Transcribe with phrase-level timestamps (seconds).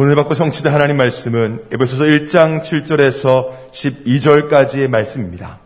[0.00, 5.58] 오늘 받고 성취된 하나님 말씀은 에베소서 1장 7절에서 12절까지의 말씀입니다.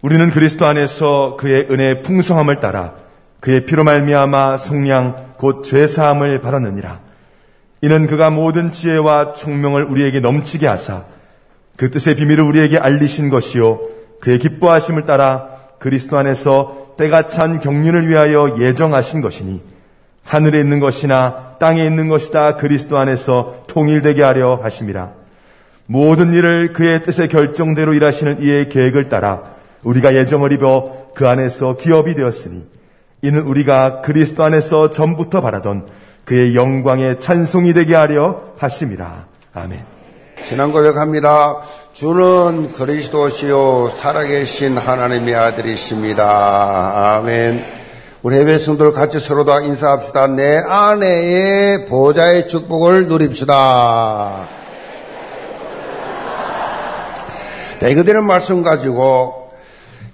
[0.00, 2.94] 우리는 그리스도 안에서 그의 은혜의 풍성함을 따라
[3.40, 7.00] 그의 피로 말미암아 성량 곧 죄 사함을 받았느니라.
[7.80, 11.02] 이는 그가 모든 지혜와 총명을 우리에게 넘치게 하사
[11.74, 13.80] 그 뜻의 비밀을 우리에게 알리신 것이요
[14.20, 15.48] 그의 기뻐하심을 따라
[15.80, 19.73] 그리스도 안에서 때가 찬 경륜을 위하여 예정하신 것이니
[20.24, 25.10] 하늘에 있는 것이나 땅에 있는 것이다 그리스도 안에서 통일되게 하려 하심이라.
[25.86, 29.42] 모든 일을 그의 뜻의 결정대로 일하시는 이의 계획을 따라
[29.82, 32.64] 우리가 예정을 입어 그 안에서 기업이 되었으니
[33.22, 35.86] 이는 우리가 그리스도 안에서 전부터 바라던
[36.24, 39.26] 그의 영광의 찬송이 되게 하려 하심이라.
[39.54, 39.80] 아멘.
[40.42, 41.58] 지난 고백합니다.
[41.92, 47.16] 주는 그리스도시요 살아계신 하나님의 아들이십니다.
[47.16, 47.83] 아멘.
[48.24, 50.28] 우리 해외 성도들 같이 서로 다 인사합시다.
[50.28, 54.48] 내 아내의 보좌의 축복을 누립시다.
[57.78, 59.50] 자, 이거 되는 말씀 가지고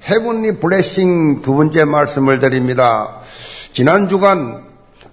[0.08, 3.20] 헤븐리 블레싱 두 번째 말씀을 드립니다.
[3.72, 4.64] 지난 주간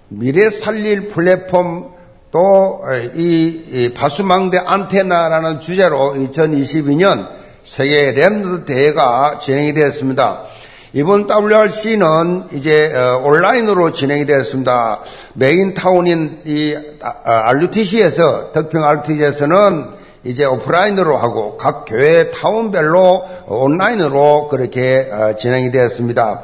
[0.08, 1.92] 미래 살릴 플랫폼
[2.32, 7.28] 또이 바수망대 안테나라는 주제로 2022년
[7.62, 10.46] 세계 램드 대회가 진행이 되었습니다.
[10.98, 15.02] 이번 WRC는 이제 어, 온라인으로 진행이 되었습니다.
[15.34, 16.76] 메인 타운인 이
[17.22, 19.90] RUTC에서 아, 덕평 RUTC에서는
[20.24, 26.42] 이제 오프라인으로 하고 각 교회 타운별로 온라인으로 그렇게 어, 진행이 되었습니다.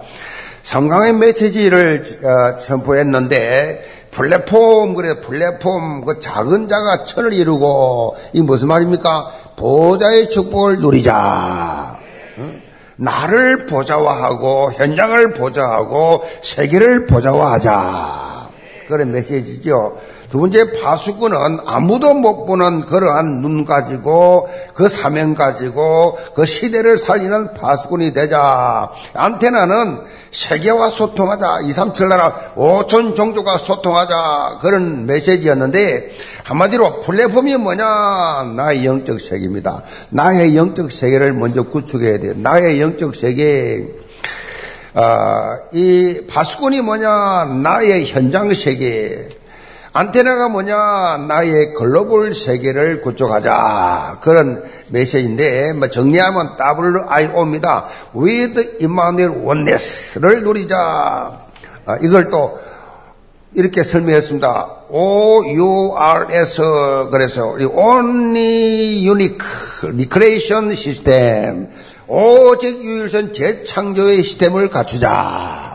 [0.62, 9.33] 3강의 메시지를 어, 선포했는데 플랫폼 그래 플랫폼 그 작은 자가 천을 이루고 이 무슨 말입니까?
[9.56, 12.03] 보좌의 축복을 누리자.
[12.96, 18.50] 나를 보좌화하고 현장을 보좌하고 세계를 보좌화하자.
[18.88, 19.98] 그런 메시지죠.
[20.34, 27.54] 두 번째 파수꾼은 아무도 못 보는 그러한 눈 가지고 그 사명 가지고 그 시대를 살리는
[27.54, 28.90] 파수꾼이 되자.
[29.14, 30.00] 안테나는
[30.33, 31.61] 세계와 소통하자.
[31.68, 34.58] 2, 3, 7 나라 5천 종족과 소통하자.
[34.61, 36.11] 그런 메시지였는데
[36.42, 37.84] 한마디로 플랫폼이 뭐냐?
[38.56, 39.84] 나의 영적 세계입니다.
[40.11, 42.33] 나의 영적 세계를 먼저 구축해야 돼요.
[42.39, 43.86] 나의 영적 세계.
[44.95, 47.45] 아, 이 파수꾼이 뭐냐?
[47.62, 49.28] 나의 현장 세계.
[49.96, 51.18] 안테나가 뭐냐?
[51.28, 54.18] 나의 글로벌 세계를 구축하자.
[54.22, 57.84] 그런 메시지인데, 뭐 정리하면 WIO입니다.
[58.16, 61.38] With Emmanuel Oneness를 누리자.
[61.86, 62.58] 아, 이걸 또
[63.52, 64.86] 이렇게 설명했습니다.
[64.90, 66.60] OURS
[67.12, 69.46] 그래서 Only Unique
[69.80, 71.68] Recreation System
[72.08, 75.73] 오직 유일선 재창조의 시스템을 갖추자.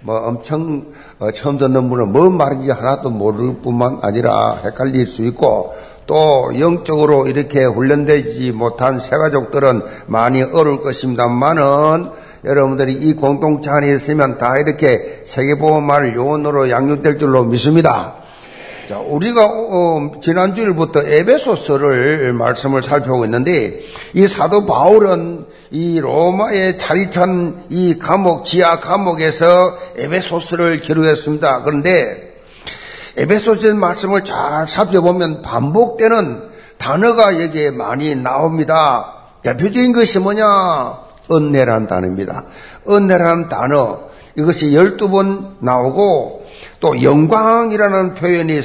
[0.00, 5.74] 뭐 엄청 어, 처음 듣는 분은 뭔 말인지 하나도 모를 뿐만 아니라 헷갈릴 수 있고
[6.06, 12.10] 또 영적으로 이렇게 훈련되지 못한 새가족들은 많이 어려울 것입니다만은
[12.44, 18.14] 여러분들이 이 공동체 안에 있으면 다 이렇게 세계보험말 요원으로 양육될 줄로 믿습니다.
[18.88, 23.80] 자, 우리가 어, 지난주일부터 에베소서를 말씀을 살펴보고 있는데
[24.14, 31.62] 이 사도 바울은 이 로마의 자리찬 이 감옥 지하 감옥에서 에베소서를 기록했습니다.
[31.62, 32.34] 그런데
[33.16, 36.42] 에베소서 말씀을 잘 살펴보면 반복되는
[36.78, 39.12] 단어가 여기에 많이 나옵니다.
[39.42, 41.06] 대표적인 것이 뭐냐?
[41.30, 42.44] 은혜란 단어입니다.
[42.88, 44.06] 은혜란 단어
[44.36, 46.46] 이것이 12번 나오고
[46.80, 48.60] 또 영광이라는 표현이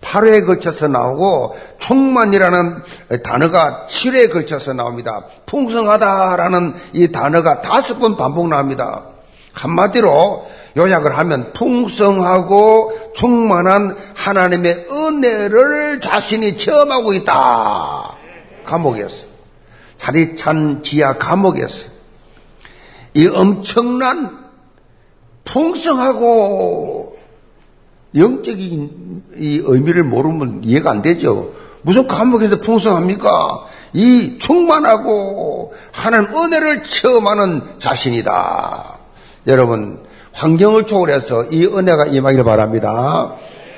[0.00, 2.82] 8회에 걸쳐서 나오고 충만이라는
[3.22, 5.24] 단어가 7회에 걸쳐서 나옵니다.
[5.46, 9.04] 풍성하다라는 이 단어가 다섯 번 반복 나옵니다.
[9.52, 10.46] 한마디로
[10.76, 18.16] 요약을 하면 풍성하고 충만한 하나님의 은혜를 자신이 체험하고 있다.
[18.64, 19.26] 감옥에서.
[19.96, 21.90] 자리 찬 지하 감옥에서.
[23.14, 24.38] 이 엄청난
[25.44, 27.09] 풍성하고
[28.14, 31.52] 영적인 이 의미를 모르면 이해가 안 되죠.
[31.82, 33.66] 무슨 감옥에서 풍성합니까?
[33.92, 38.98] 이 충만하고 하나님 은혜를 체험하는 자신이다.
[39.46, 40.00] 여러분,
[40.32, 43.34] 환경을 초월해서 이 은혜가 임하기를 바랍니다.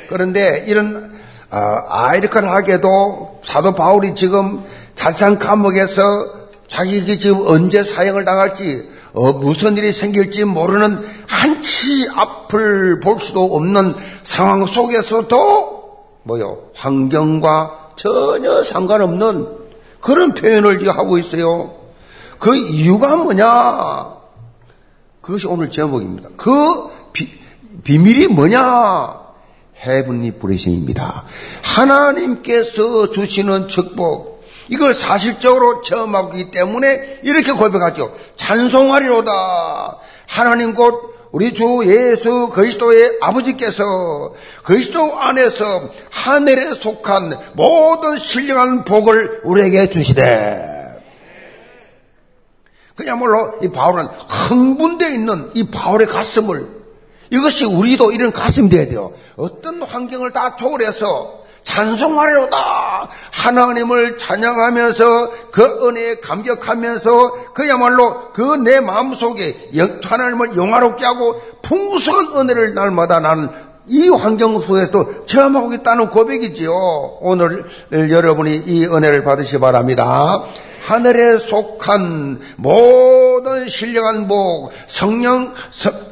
[0.09, 1.13] 그런데 이런
[1.51, 4.65] 아, 아이러크하게도 사도 바울이 지금
[4.97, 13.19] 자산 감옥에서 자기가 지금 언제 사형을 당할지 어, 무슨 일이 생길지 모르는 한치 앞을 볼
[13.19, 15.83] 수도 없는 상황 속에서도
[16.25, 19.47] 뭐요 환경과 전혀 상관없는
[20.01, 21.75] 그런 표현을 하고 있어요.
[22.39, 24.17] 그 이유가 뭐냐?
[25.21, 26.31] 그것이 오늘 제목입니다.
[26.37, 26.51] 그
[27.13, 27.31] 비,
[27.85, 29.21] 비밀이 뭐냐?
[29.85, 31.25] 헤븐리 브레싱입니다.
[31.63, 34.32] 하나님께서 주시는 축복,
[34.69, 38.15] 이걸 사실적으로 체험하기 때문에 이렇게 고백하죠.
[38.37, 39.99] 찬송하리로다.
[40.27, 45.65] 하나님 곧 우리 주 예수 그리스도의 아버지께서 그리스도 안에서
[46.11, 50.73] 하늘에 속한 모든 신령한 복을 우리에게 주시되
[52.95, 56.83] 그야말로 이 바울은 흥분되어 있는 이 바울의 가슴을
[57.31, 59.13] 이것이 우리도 이런 가슴이 돼야 돼요.
[59.37, 69.71] 어떤 환경을 다 초월해서 찬송하려다 하나님을 찬양하면서 그 은혜에 감격하면서 그야말로 그 내 마음속에
[70.03, 73.49] 하나님을 영화롭게 하고 풍성한 은혜를 날마다 나는
[73.89, 76.73] 이 환경 속에서도 체험하고 있다는 고백이지요.
[77.21, 80.45] 오늘 여러분이 이 은혜를 받으시 기 바랍니다.
[80.87, 86.12] 하늘에 속한 모든 신령한 복, 성령, 성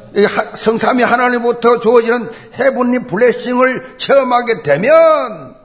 [0.55, 5.55] 삼이 하나님부터 주어지는 해분리 블레싱을 체험하게 되면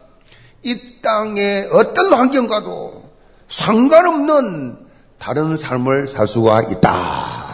[0.63, 3.05] 이 땅의 어떤 환경과도
[3.49, 4.79] 상관없는
[5.19, 7.47] 다른 삶을 살 수가 있다.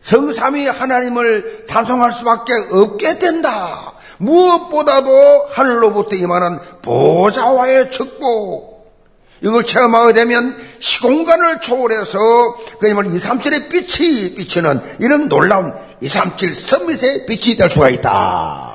[0.00, 3.92] 성삼이 하나님을 찬송할 수밖에 없게 된다.
[4.18, 8.71] 무엇보다도 하늘로부터 임하는 보좌와의 축복,
[9.42, 12.18] 이걸 체험하게 되면 시공간을 초월해서
[12.78, 17.90] 그야말로 2, 3, 7의 빛이 비치는 이런 놀라운 2, 3, 7 서밋의 빛이 될 수가
[17.90, 18.72] 있다.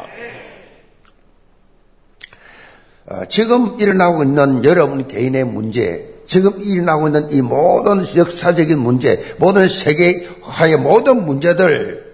[3.09, 9.69] 어, 지금 일어나고 있는 여러분 개인의 문제, 지금 일어나고 있는 이 모든 역사적인 문제, 모든
[9.69, 12.05] 세계화의 모든 문제들,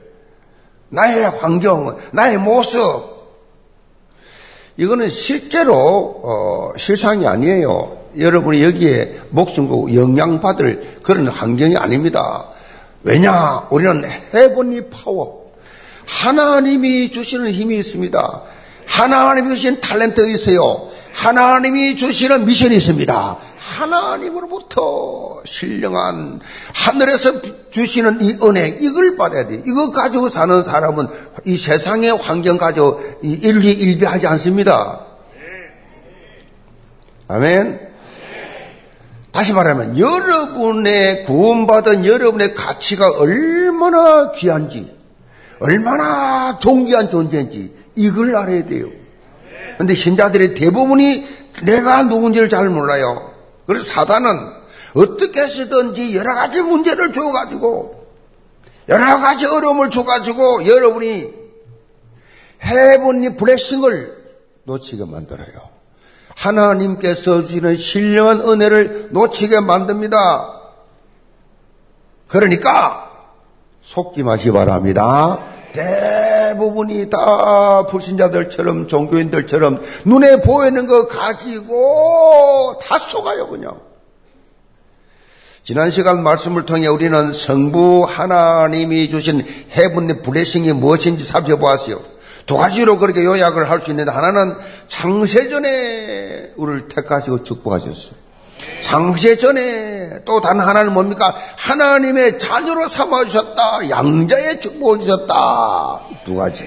[0.89, 3.13] 나의 환경, 나의 모습,
[4.77, 8.02] 이거는 실제로 어, 실상이 아니에요.
[8.17, 12.47] 여러분이 여기에 목숨 걸고 영향받을 그런 환경이 아닙니다.
[13.03, 13.67] 왜냐?
[13.69, 15.45] 우리는 해본이 파워.
[16.05, 18.41] 하나님이 주시는 힘이 있습니다.
[18.85, 20.89] 하나님이 주신 탤런트 있어요.
[21.13, 23.37] 하나님이 주시는 미션이 있습니다.
[23.57, 26.41] 하나님으로부터 신령한
[26.73, 29.61] 하늘에서 주시는 이 은혜 이걸 받아야 돼.
[29.65, 31.07] 이거 가지고 사는 사람은
[31.45, 35.05] 이 세상의 환경 가지고 일희일비하지 않습니다.
[37.27, 37.92] 아멘.
[39.33, 44.95] 다시 말하면 여러분의 구원받은 여러분의 가치가 얼마나 귀한지,
[45.59, 48.89] 얼마나 존귀한 존재인지 이걸 알아야 돼요.
[49.79, 51.27] 근데 신자들의 대부분이
[51.63, 53.33] 내가 누군지를 잘 몰라요.
[53.65, 54.29] 그래서 사단은
[54.93, 58.05] 어떻게 해서든지 여러 가지 문제를 줘가지고,
[58.87, 61.33] 여러 가지 어려움을 줘가지고 여러분이
[62.63, 64.15] 해본니 블레싱을
[64.65, 65.72] 놓치게 만들어요.
[66.35, 70.61] 하나님께서 주시는 신령한 은혜를 놓치게 만듭니다.
[72.27, 73.11] 그러니까
[73.83, 75.39] 속지 마시 기 바랍니다.
[75.73, 83.79] 대부분이 다 불신자들처럼 종교인들처럼 눈에 보이는 거 가지고 다 속아요 그냥.
[85.63, 92.12] 지난 시간 말씀을 통해 우리는 성부 하나님이 주신 해분의 블레싱이 무엇인지 살펴보았어요.
[92.45, 94.55] 두 가지로 그렇게 요약을 할 수 있는데 하나는
[94.87, 98.13] 창세전에 우리를 택하시고 축복하셨어요.
[98.81, 101.35] 창세전에 또 단 하나는 뭡니까?
[101.57, 103.89] 하나님의 자녀로 삼아주셨다.
[103.89, 106.01] 양자의 축복을 주셨다.
[106.25, 106.65] 두 가지.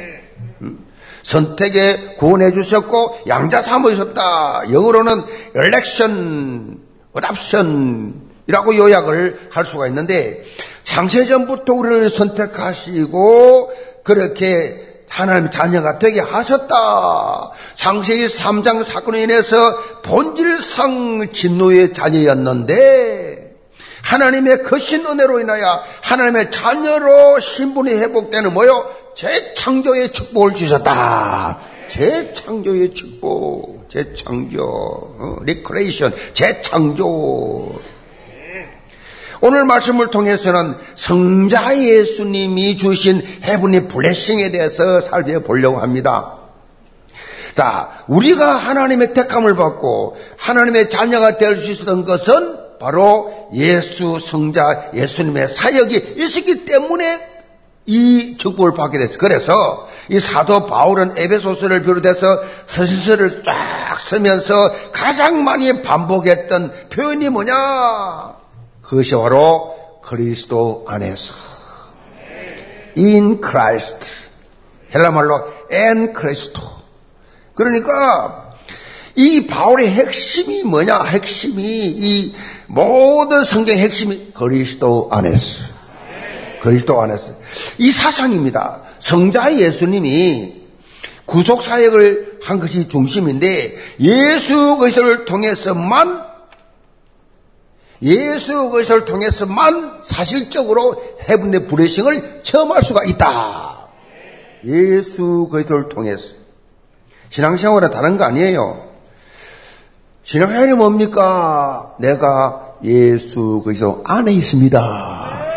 [0.63, 0.87] 음.
[1.23, 4.73] 선택에 구원해 주셨고 양자 삼으셨다.
[4.73, 5.25] 영어로는
[5.57, 6.79] election,
[7.17, 10.43] adoption이라고 요약을 할 수가 있는데
[10.85, 13.73] 창세전부터 우리를 선택하시고
[14.05, 17.51] 그렇게 하나님 자녀가 되게 하셨다.
[17.75, 19.57] 창세기 3장 사건에 인해서
[20.03, 23.55] 본질상 진노의 자녀였는데
[24.03, 28.89] 하나님의 거신 은혜로 인하여 하나님의 자녀로 신분이 회복되는 뭐요?
[29.17, 31.59] 재창조의 축복을 주셨다.
[31.89, 37.81] 재창조의 축복, 재창조, 어, re-creation, 재창조.
[39.47, 46.33] 오늘 말씀을 통해서는 성자 예수님이 주신 Heavenly Blessing에 대해서 살펴보려고 합니다.
[47.55, 55.47] 자, 우리가 하나님의 택함을 받고 하나님의 자녀가 될 수 있었던 것은 바로 예수 성자 예수님의
[55.49, 57.21] 사역이 있었기 때문에
[57.87, 59.19] 이 축복을 받게 됐어요.
[59.19, 68.36] 그래서 이 사도 바울은 에베소서를 비롯해서 서신서를 쫙 쓰면서 가장 많이 반복했던 표현이 뭐냐?
[68.89, 71.35] 그것이 바로 그리스도 안에서.
[72.97, 74.13] In Christ.
[74.95, 76.63] 헬라말로 en Cristo
[77.55, 78.55] 그러니까
[79.17, 81.03] 이 바울의 핵심이 뭐냐?
[81.05, 82.35] 핵심이 이
[82.67, 85.75] 모든 성경의 핵심이 그리스도 안에서.
[86.61, 87.33] 그리스도 안에서.
[87.79, 88.83] 이 사상입니다.
[89.01, 90.63] 성자 예수님이
[91.25, 96.26] 구속 사역을 한 것이 중심인데 예수 그리스도를 통해서만
[98.03, 103.89] 예수 그리스도를 통해서만 사실적으로 해븐의 브레싱을 체험할 수가 있다.
[104.65, 106.25] 예수 그리스도를 통해서
[107.31, 108.87] 신앙생활은 다른 거 아니에요.
[110.25, 111.95] 신앙생활이 뭡니까?
[111.99, 115.57] 내가 예수 그리스도 안에 있습니다.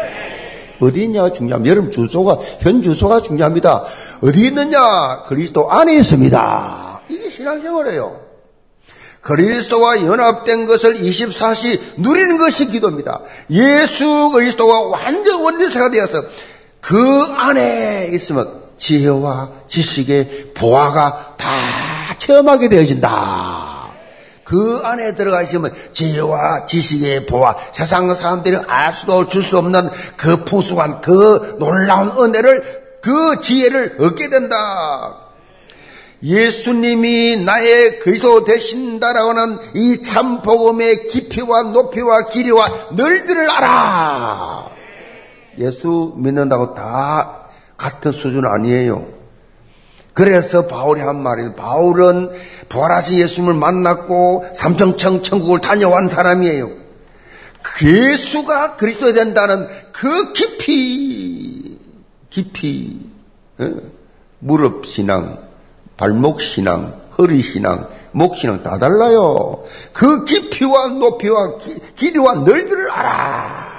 [0.81, 1.71] 어디 있냐 중요합니다.
[1.71, 3.83] 여러분 주소가 현 주소가 중요합니다.
[4.23, 7.01] 어디 있느냐 그리스도 안에 있습니다.
[7.09, 8.28] 이게 신앙생활이에요.
[9.21, 13.21] 그리스도와 연합된 것을 24시 누리는 것이 기도입니다.
[13.49, 16.23] 예수 그리스도와 완전 원리세가 되어서
[16.81, 21.47] 그 안에 있으면 지혜와 지식의 보화가 다
[22.17, 23.79] 체험하게 되어진다.
[24.45, 30.43] 그 안에 들어가 있으면 지혜와 지식의 보화, 세상 사람들이 알 수도 줄 수 없는 그
[30.43, 35.28] 풍성한 그 놀라운 은혜를 그 지혜를 얻게 된다.
[36.21, 44.69] 예수님이 나의 그리스도 되신다라고 하는 이 참 복음의 깊이와 높이와 길이와 넓이를 알아.
[45.59, 49.07] 예수 믿는다고 다 같은 수준 아니에요.
[50.13, 51.55] 그래서 바울이 한 말이에요.
[51.55, 52.31] 바울은
[52.67, 56.69] 부활하신 예수님을 만났고 삼성청 천국을 다녀온 사람이에요.
[57.81, 61.77] 예수가 그리스도에 된다는 그 깊이,
[62.29, 62.99] 깊이,
[63.59, 63.71] 어?
[64.39, 65.48] 무릎 신앙,
[65.99, 69.65] 발목 신앙, 허리 신앙, 목 신앙 다 달라요.
[69.91, 73.69] 그 깊이와 높이와 기, 길이와 넓이를 알아.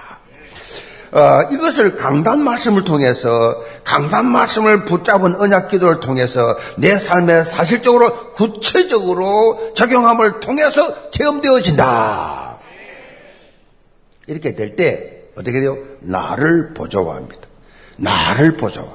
[1.12, 9.72] 어, 이것을 강단 말씀을 통해서 강단 말씀을 붙잡은 언약 기도를 통해서 내 삶에 사실적으로 구체적으로
[9.74, 12.58] 적용함을 통해서 체험되어진다.
[14.26, 15.78] 이렇게 될 때 어떻게 돼요?
[16.00, 17.48] 나를 보조합니다.
[17.96, 18.88] 나를 보조와.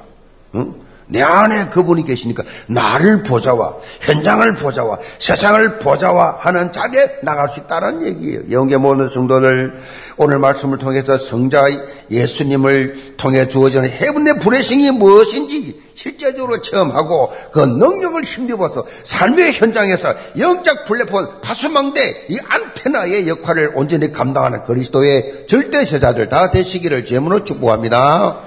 [0.54, 0.85] 응?
[1.08, 8.02] 내 안에 그분이 계시니까 나를 보자와 현장을 보자와 세상을 보자와 하는 자리에 나갈 수 있다는
[8.02, 8.40] 얘기예요.
[8.50, 9.80] 영계 모든 성도들
[10.16, 11.66] 오늘 말씀을 통해서 성자
[12.10, 21.40] 예수님을 통해 주어지는 해븐의 브레싱이 무엇인지 실제적으로 체험하고 그 능력을 힘입어서 삶의 현장에서 영적 플랫폼
[21.40, 28.40] 파수망대 이 안테나의 역할을 온전히 감당하는 그리스도의 절대 제자들 다 되시기를 제문으로 축복합니다.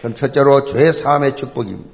[0.00, 1.93] 그럼 첫째로 죄 사함의 축복입니다.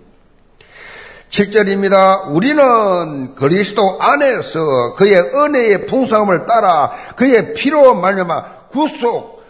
[1.30, 2.32] 7절입니다.
[2.34, 9.40] 우리는 그리스도 안에서 그의 은혜의 풍성함을 따라 그의 피로 말미암아 구속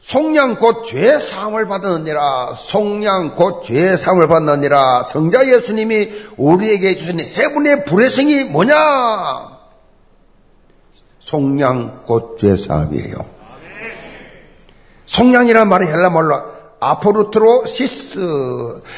[0.00, 5.02] 속량 곧 죄 사함을 받았느니라 속량 곧 죄 사함을 받느니라.
[5.02, 8.74] 성자 예수님이 우리에게 주신 해분의 불의성이 뭐냐?
[11.20, 13.16] 속량 곧 죄 사함이에요.
[15.06, 16.42] 속량이란 말이 헬라 말로
[16.80, 18.18] 아포르트로 시스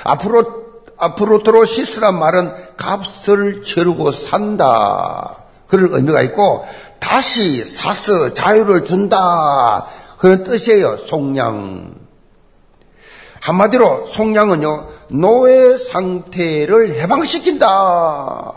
[0.03, 0.66] 아포르
[0.99, 5.37] 아프로트로시스란 말은 값을 치르고 산다.
[5.67, 6.67] 그런 의미가 있고
[7.01, 9.87] 다시 사스 자유를 준다.
[10.19, 10.99] 그런 뜻이에요.
[10.99, 11.95] 속량.
[13.41, 18.53] 한마디로 속량은요 노예 상태를 해방시킨다.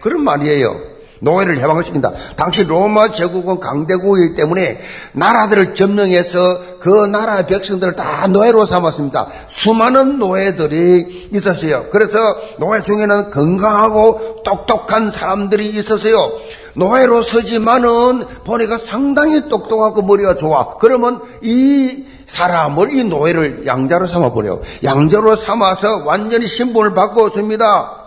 [0.00, 0.89] 그런 말이에요.
[1.20, 2.12] 노예를 해방시킨다.
[2.36, 4.80] 당시 로마 제국은 강대국이기 때문에
[5.12, 9.28] 나라들을 점령해서 그 나라의 백성들을 다 노예로 삼았습니다.
[9.48, 11.86] 수많은 노예들이 있었어요.
[11.90, 12.18] 그래서
[12.58, 16.32] 노예 중에는 건강하고 똑똑한 사람들이 있었어요.
[16.74, 20.76] 노예로 서지만은 보니까 상당히 똑똑하고 머리가 좋아.
[20.78, 24.60] 그러면 이 사람을 이 노예를 양자로 삼아버려.
[24.84, 27.99] 양자로 삼아서 완전히 신분을 바꿔줍니다.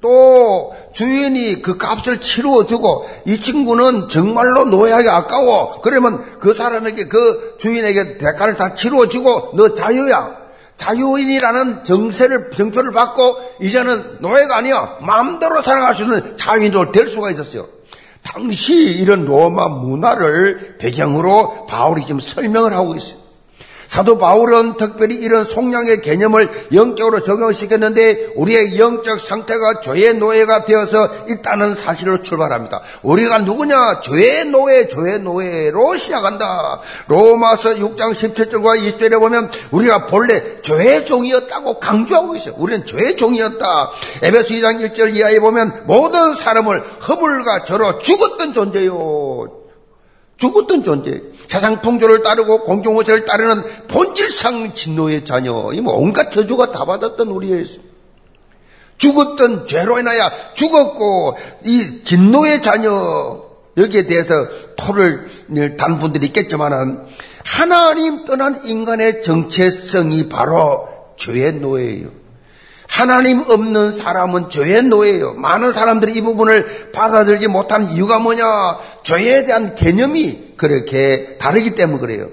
[0.00, 5.80] 또 주인이 그 값을 치루어주고 이 친구는 정말로 노예하기 아까워.
[5.80, 10.38] 그러면 그 사람에게 그 주인에게 대가를 다 치루어주고 너 자유야.
[10.76, 14.98] 자유인이라는 정세를 정표를 받고 이제는 노예가 아니야.
[15.00, 17.66] 마음대로 살아갈 수 있는 자유인으로 될 수가 있었어요.
[18.22, 23.27] 당시 이런 로마 문화를 배경으로 바울이 지금 설명을 하고 있어요.
[23.88, 31.74] 사도 바울은 특별히 이런 속량의 개념을 영적으로 적용시켰는데 우리의 영적 상태가 죄의 노예가 되어서 있다는
[31.74, 32.82] 사실로 출발합니다.
[33.02, 34.02] 우리가 누구냐?
[34.02, 36.80] 죄의 노예, 죄의 노예로 시작한다.
[37.08, 42.54] 로마서 6장 17절과 20절에 보면 우리가 본래 죄의 종이었다고 강조하고 있어요.
[42.58, 43.90] 우리는 죄의 종이었다.
[44.22, 49.57] 에베소 2장 1절 이하에 보면 모든 사람을 허물과 저로 죽었던 존재요.
[50.38, 51.20] 죽었던 존재.
[51.48, 55.70] 세상 풍조를 따르고 공경호세를 따르는 본질상 진노의 자녀.
[55.72, 57.64] 이뭐 온갖 저주가 다 받았던 우리의
[58.98, 63.42] 죽었던 죄로 인하여 죽었고 이 진노의 자녀
[63.76, 64.32] 여기에 대해서
[64.76, 65.28] 토를
[65.76, 67.06] 단 분들이 있겠지만은
[67.44, 72.17] 하나님 떠난 인간의 정체성이 바로 죄의 노예예요.
[72.88, 75.34] 하나님 없는 사람은 죄의 노예예요.
[75.34, 78.78] 많은 사람들이 이 부분을 받아들이지 못하는 이유가 뭐냐?
[79.04, 82.28] 죄에 대한 개념이 그렇게 다르기 때문에 그래요.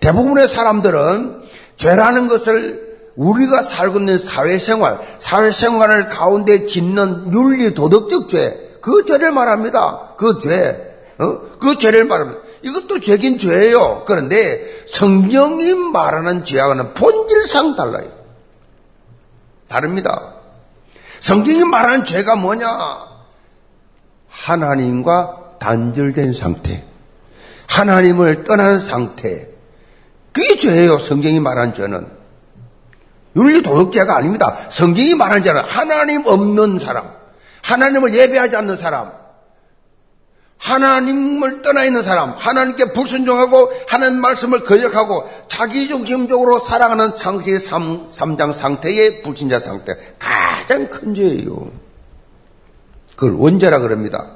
[0.00, 1.42] 대부분의 사람들은
[1.76, 10.14] 죄라는 것을 우리가 살고 있는 사회생활, 사회생활을 가운데 짓는 윤리 도덕적 죄, 그 죄를 말합니다.
[10.18, 10.76] 그 죄,
[11.18, 11.40] 어?
[11.60, 12.40] 그 죄를 말합니다.
[12.62, 14.04] 이것도 죄긴 죄예요.
[14.06, 18.19] 그런데 성경이 말하는 죄하고는 본질상 달라요.
[19.70, 20.34] 다릅니다.
[21.20, 22.66] 성경이 말하는 죄가 뭐냐?
[24.28, 26.84] 하나님과 단절된 상태.
[27.68, 29.48] 하나님을 떠난 상태.
[30.32, 30.98] 그게 죄예요.
[30.98, 32.08] 성경이 말하는 죄는.
[33.36, 34.56] 윤리 도덕죄가 아닙니다.
[34.70, 37.12] 성경이 말하는 죄는 하나님 없는 사람.
[37.62, 39.12] 하나님을 예배하지 않는 사람.
[40.60, 48.52] 하나님을 떠나 있는 사람, 하나님께 불순종하고 하나님 말씀을 거역하고 자기 중심적으로 살아가는 창세의 3, 3장
[48.52, 49.96] 상태의 불신자 상태.
[50.18, 51.70] 가장 큰 죄예요.
[53.16, 54.26] 그걸 원죄라 그럽니다.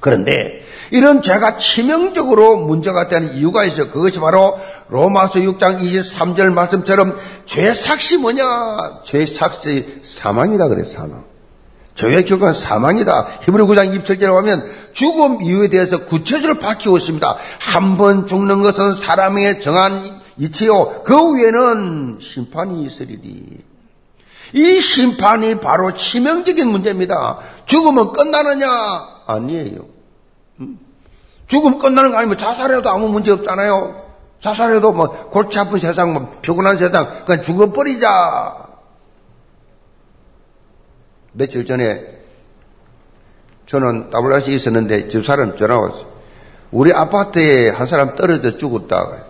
[0.00, 3.90] 그런데 이런 죄가 치명적으로 문제가 되는 이유가 있어요.
[3.90, 9.02] 그것이 바로 로마서 6장 23절 말씀처럼 죄 삭시 뭐냐?
[9.04, 11.33] 죄 삭시 사망이다 그랬어, 사망.
[11.94, 13.26] 죄의 결과는 사망이다.
[13.42, 17.36] 히브리 9장 27절에 보면 죽음 이유에 대해서 구체적으로 밝히고 있습니다.
[17.60, 21.02] 한 번 죽는 것은 사람에게 정한 이치요.
[21.04, 23.58] 그 위에는 심판이 있으리니.
[24.54, 27.38] 이 심판이 바로 치명적인 문제입니다.
[27.66, 28.66] 죽으면 끝나느냐?
[29.26, 29.86] 아니에요.
[30.60, 30.78] 음?
[31.46, 34.02] 죽으면 끝나는 거 아니면 자살해도 아무 문제 없잖아요.
[34.40, 38.63] 자살해도 뭐 골치 아픈 세상, 뭐 피곤한 세상, 그냥 죽어버리자.
[41.34, 42.00] 며칠 전에
[43.66, 46.12] 저는 WRC에 있었는데 집 사람 전화 왔어요.
[46.70, 49.24] 우리 아파트에 한 사람 떨어져 죽었다.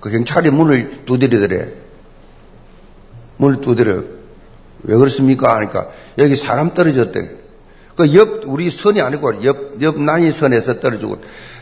[0.00, 1.72] 그 경찰이 문을 두드리더래.
[3.38, 4.02] 문을 두드려.
[4.82, 5.56] 왜 그렇습니까?
[5.56, 5.88] 하니까
[6.18, 7.30] 여기 사람 떨어졌대.
[7.96, 11.18] 그 옆, 우리 선이 아니고 옆, 옆 난이 선에서 떨어지고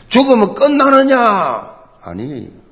[0.09, 1.75] 죽으면 끝나느냐?
[2.01, 2.64] 아니.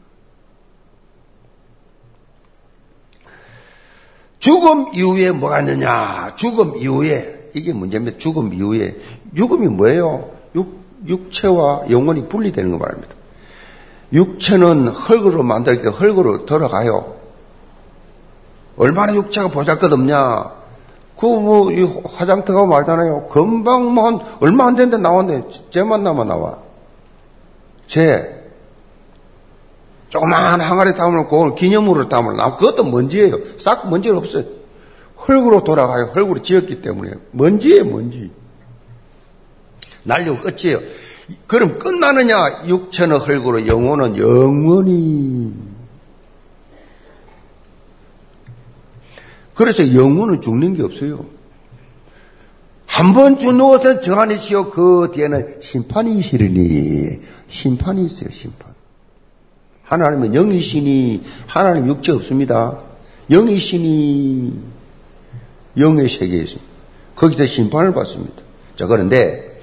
[4.43, 6.33] 죽음 이후에 뭐가 있느냐?
[6.35, 8.17] 죽음 이후에 이게 문제입니다.
[8.17, 8.97] 죽음 이후에
[9.33, 10.31] 죽음이 뭐예요?
[10.53, 13.15] 육, 육체와 영혼이 분리되는 거 말입니다.
[14.11, 17.15] 육체는 흙으로 만들기 흙으로 돌아가요.
[18.75, 20.51] 얼마나 육체가 보잘것없냐?
[21.17, 21.71] 그뭐
[22.03, 23.27] 화장 터 가고 말잖아요.
[23.29, 25.43] 금방 뭐한 얼마 안 됐는데 나왔네.
[25.69, 26.57] 쟤만 남아 나와.
[27.87, 28.42] 쟤
[30.13, 33.39] 조그마한 항아리 담으면 그걸 기념으로 담으면 나 그것도 먼지예요.
[33.57, 34.45] 싹 먼지는 없어요.
[35.15, 36.11] 흙으로 돌아가요.
[36.13, 37.13] 흙으로 지었기 때문에.
[37.31, 38.31] 먼지예요, 먼지.
[40.03, 40.79] 날리고 끝이에요.
[41.47, 42.67] 그럼 끝나느냐?
[42.67, 45.51] 육체는 흙으로, 영혼은 영원히.
[49.55, 51.25] 그래서 영혼은 죽는 게 없어요.
[52.85, 54.69] 한 번 죽는 정한이시오.
[54.69, 57.19] 그 뒤에는 심판이 있으리니.
[57.47, 58.72] 심판이 있어요, 심판.
[59.83, 62.79] 하나님은 영이시니 하나님 육체 없습니다.
[63.29, 64.59] 영이시니
[65.77, 66.71] 영의 세계에 있습니다.
[67.15, 68.41] 거기서 심판을 받습니다.
[68.75, 69.61] 자, 그런데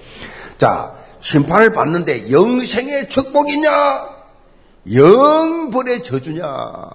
[0.59, 3.69] 자, 심판을 받는데 영생의 축복이냐?
[4.93, 6.91] 영벌의 저주냐?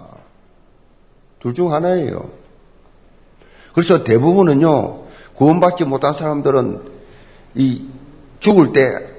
[1.40, 2.30] 둘 중 하나예요.
[3.72, 6.80] 그래서 대부분은요, 구원받지 못한 사람들은
[7.54, 7.84] 이
[8.40, 9.15] 죽을 때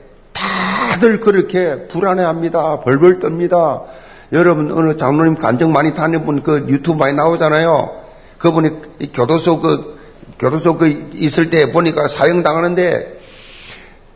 [0.88, 2.82] 다들 그렇게 불안해합니다.
[2.82, 3.84] 벌벌 떱니다.
[4.32, 7.92] 여러분 어느 장로님 간증 많이 분그 유튜브 많이 나오잖아요.
[8.38, 9.98] 그분이 교도소 그
[10.40, 13.20] 교도소 그 있을 때 보니까 사형 당하는데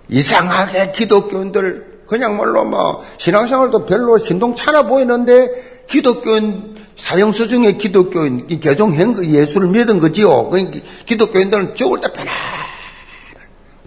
[0.09, 5.49] 이상하게 기독교인들 그냥 말로 뭐 신앙생활도 별로 신동차나 보이는데
[5.87, 10.49] 기독교인 사형수 중에 기독교인 개종한 예수를 믿은 거지요.
[10.49, 12.33] 그 기독교인들은 죽을 때 편안.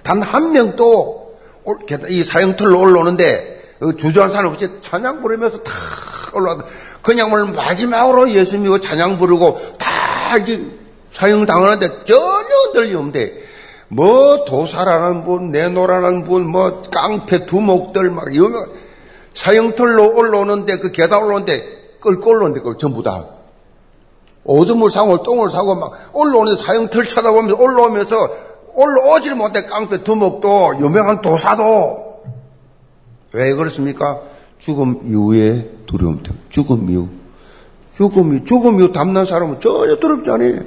[0.03, 1.24] 단한 명도
[2.09, 5.75] 이 사형틀로 올라오는데 그 주저한 사람 없이 찬양 부르면서 탁
[6.35, 6.65] 올라가.
[7.03, 10.65] 그냥 뭘 마지막으로 예수 믿고 찬양 부르고 다 이제
[11.13, 13.45] 사형 당하는데 전혀 흔들림 없는데
[13.89, 18.67] 뭐 도사라는 분, 내노라는 분, 뭐 깡패 두목들 막 유명
[19.35, 23.27] 사형틀로 올라오는데 그 계단 올라오는데 끌고 올라오는데 그걸 전부 다
[24.45, 28.31] 오줌을 사고 똥을 사고 막 올라오는데 사형틀 쳐다보면서 올라오면서
[28.75, 32.23] 올라오지를 못해 깡패 두목도 유명한 도사도
[33.33, 34.23] 왜 그렇습니까?
[34.59, 36.43] 죽음 이후에 두려움 때문에.
[36.49, 37.09] 죽음 이후.
[37.93, 38.45] 죽음 이후.
[38.45, 40.61] 죽음 이후 담난 사람은 전혀 두렵지 않아요.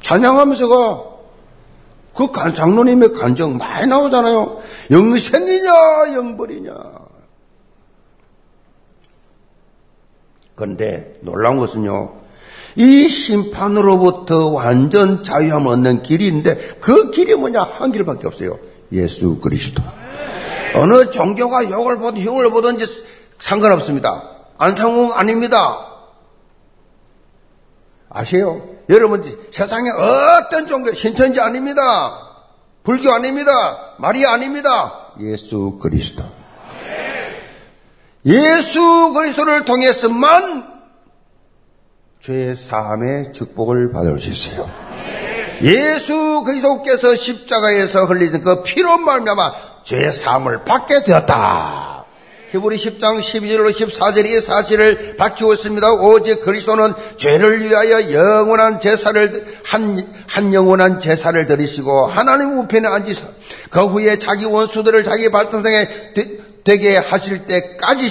[0.00, 1.12] 찬양하면서가
[2.14, 4.58] 그 장로님의 간정 많이 나오잖아요.
[4.90, 6.72] 영생이냐, 영벌이냐.
[10.54, 12.21] 그런데 놀라운 것은요.
[12.76, 17.62] 이 심판으로부터 완전 자유함을 얻는 있는데 그 길이 뭐냐?
[17.62, 18.58] 한 길밖에 없어요.
[18.92, 19.82] 예수 그리스도.
[20.74, 22.84] 어느 종교가 욕을 보든 흉을 보든지
[23.38, 24.30] 상관없습니다.
[24.58, 25.88] 안상웅 아닙니다.
[28.08, 28.62] 아세요?
[28.88, 32.18] 여러분 세상에 어떤 종교 신천지 아닙니다.
[32.84, 33.94] 불교 아닙니다.
[33.98, 35.12] 마리아 아닙니다.
[35.20, 36.22] 예수 그리스도.
[38.24, 40.71] 예수 그리스도를 통해서만
[42.24, 44.70] 죄 사함의 축복을 받을 수 있어요.
[45.60, 52.04] 예수 그리스도께서 십자가에서 흘리는 그 피로 말미암아 죄 사함을 받게 되었다.
[52.52, 55.94] 히브리 10장 12절로 14절이 이 사실을 밝히고 있습니다.
[55.94, 63.26] 오직 그리스도는 죄를 위하여 영원한 제사를 한, 한 영원한 제사를 드리시고 하나님 우편에 앉으사
[63.68, 65.88] 그 후에 자기 원수들을 자기 발등상에
[66.62, 68.08] 되게 하실 때까지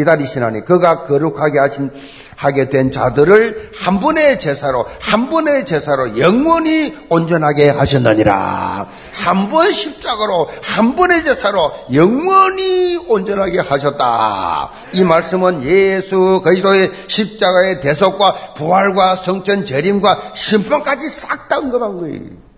[0.00, 1.90] 기다리시나니 그가 거룩하게 하신
[2.36, 8.88] 하게 된 자들을 한 분의 제사로 한 분의 제사로 영원히 온전하게 하셨느니라.
[9.12, 14.70] 한 번 십자가로 한 번의 제사로 영원히 온전하게 하셨다.
[14.92, 22.49] 이 말씀은 예수 그리스도의 십자가의 대속과 부활과 성전 재림과 심판까지 싹 다 언급한 거예요.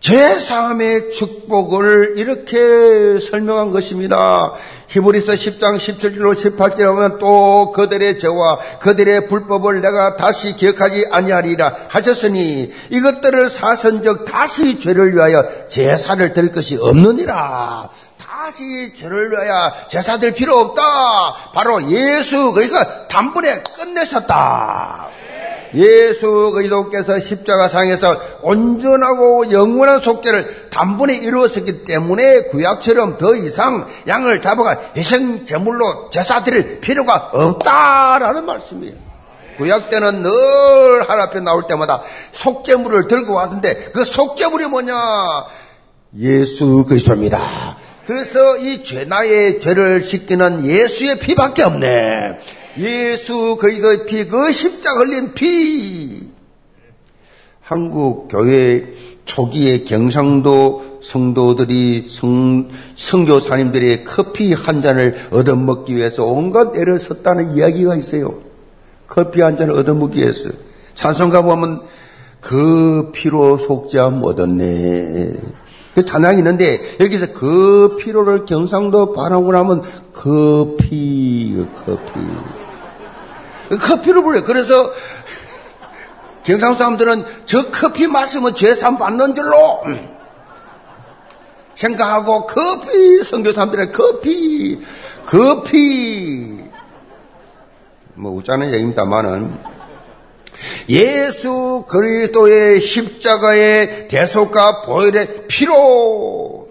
[0.00, 4.54] 제사함의 축복을 이렇게 설명한 것입니다.
[4.88, 12.72] 히브리서 10장 17절로 18절에 보면 또 그들의 죄와 그들의 불법을 내가 다시 기억하지 아니하리라 하셨으니
[12.88, 17.90] 이것들을 사선적 다시 죄를 위하여 제사를 드릴 것이 없느니라.
[18.18, 21.52] 다시 죄를 위하여 제사 들 필요 없다.
[21.52, 25.10] 바로 예수 그러니까 단번에 끝내셨다.
[25.74, 35.44] 예수 그리스도께서 십자가상에서 온전하고 영원한 속죄를 단번에 이루었기 때문에 구약처럼 더 이상 양을 잡아가 희생
[35.46, 39.10] 제물로 제사 드릴 필요가 없다라는 말씀이에요.
[39.58, 40.30] 구약 때는 늘
[41.08, 42.02] 하나 앞에 나올 때마다
[42.32, 44.94] 속죄물을 들고 왔는데 그 속죄물이 뭐냐?
[46.18, 47.76] 예수 그리스도입니다.
[48.06, 52.38] 그래서 이 죄나의 죄를 씻기는 예수의 피밖에 없네.
[52.78, 56.28] 예수 그리스도의 피, 그 십자가 흘린 피.
[57.60, 67.56] 한국 교회 초기에 경상도 성도들이 성, 성교사님들의 커피 한 잔을 얻어먹기 위해서 온갖 애를 썼다는
[67.56, 68.40] 이야기가 있어요.
[69.06, 70.50] 커피 한 잔을 얻어먹기 위해서.
[70.94, 71.82] 찬송가 보면
[72.40, 75.32] 그 피로 속죄함 얻었네.
[75.94, 82.59] 그 찬양이 있는데 여기서 그 피로를 경상도 바라고 나면 그 피, 그 커피.
[83.78, 84.44] 커피를 불려.
[84.44, 84.92] 그래서
[86.44, 89.82] 경상 사람들은 저 커피 마시면 죄산 받는 줄로
[91.74, 94.80] 생각하고 커피 성교 사람들은 커피
[95.24, 96.58] 커피
[98.14, 99.58] 뭐 웃자는 얘기입니다만은
[100.88, 106.68] 예수 그리스도의 십자가의 대속과 보혈의 피로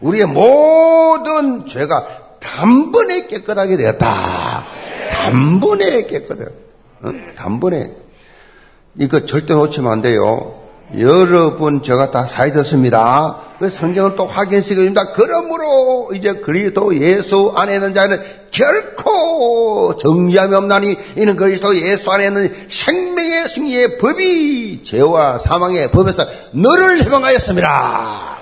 [0.00, 4.79] 우리의 모든 죄가 단번에 깨끗하게 되었다.
[5.20, 6.48] 단번에 깨끗해요.
[7.02, 7.10] 어?
[7.36, 7.92] 단번에.
[8.98, 10.60] 이거 절대 놓치면 안 돼요.
[10.98, 13.40] 여러분 제가 다 사이졌습니다.
[13.60, 15.12] 그 성경은 또 확인시켜 줍니다.
[15.12, 22.66] 그러므로 이제 그리스도 예수 안에 있는 자는 결코 정죄함이 없나니 이는 그리스도 예수 안에 있는
[22.68, 28.38] 생명의 승리의 법이 죄와 사망의 법에서 너를 해방하였습니다.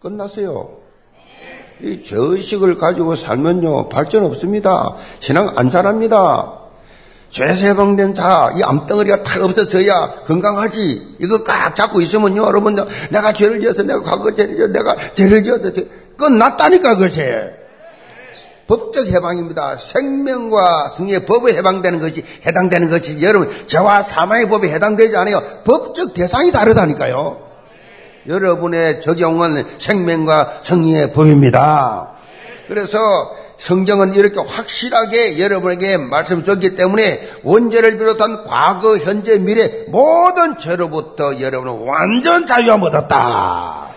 [0.00, 0.75] 끝났어요.
[1.82, 4.94] 이 죄의식을 가지고 살면요, 발전 없습니다.
[5.20, 6.60] 신앙 안 자랍니다.
[7.28, 11.16] 죄에서 해방된 자, 이 암덩어리가 탁 없어져야 건강하지.
[11.20, 12.76] 이거 꽉 잡고 있으면요, 여러분,
[13.10, 15.70] 내가 죄를 지어서, 내가 과거 죄를 지어서, 내가 죄를 지어서,
[16.16, 17.22] 끝났다니까, 그것이.
[18.68, 19.76] 법적 해방입니다.
[19.76, 25.42] 생명과 승리의 법에 해방되는 것이, 해당되는 것이, 여러분, 죄와 사망의 법에 해당되지 않아요.
[25.64, 27.45] 법적 대상이 다르다니까요.
[28.28, 32.10] 여러분의 적용은 생명과 성의의 법입니다.
[32.68, 32.98] 그래서
[33.58, 41.86] 성경은 이렇게 확실하게 여러분에게 말씀 줬기 때문에 원죄를 비롯한 과거, 현재, 미래 모든 죄로부터 여러분은
[41.86, 43.94] 완전 자유함 얻었다.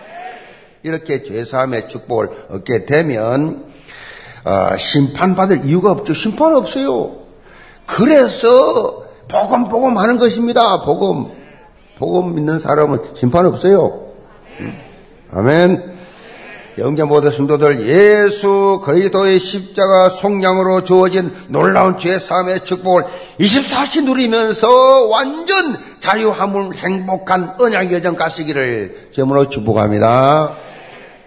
[0.82, 3.66] 이렇게 죄사함의 축복을 얻게 되면
[4.44, 6.14] 어, 심판받을 이유가 없죠.
[6.14, 7.16] 심판 없어요.
[7.84, 10.82] 그래서 복음 복음 하는 것입니다.
[10.82, 11.32] 복음
[11.98, 14.09] 복음 믿는 사람은 심판 없어요.
[15.32, 16.00] 아멘.
[16.78, 23.04] 영계 모든 성도들 예수 그리스도의 십자가 속량으로 주어진 놀라운 죄 사함의 축복을
[23.38, 30.56] 24시 누리면서 완전 자유함을 행복한 언약 여정 가시기를 제으로 축복합니다.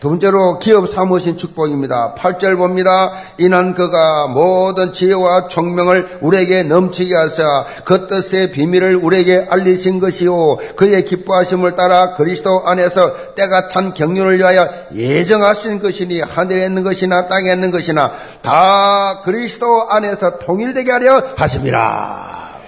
[0.03, 2.13] 두 번째로 기업 사무신 축복입니다.
[2.17, 3.13] 8절 봅니다.
[3.37, 11.05] 이는 그가 모든 지혜와 총명을 우리에게 넘치게 하사 그 뜻의 비밀을 우리에게 알리신 것이요 그의
[11.05, 17.71] 기뻐하심을 따라 그리스도 안에서 때가 찬 경륜을 위하여 예정하신 것이니 하늘에 있는 것이나 땅에 있는
[17.71, 18.11] 것이나
[18.41, 22.59] 다 그리스도 안에서 통일되게 하려 하십니다.